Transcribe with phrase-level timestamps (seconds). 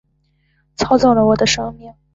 [0.77, 1.93] 操纵了我的生命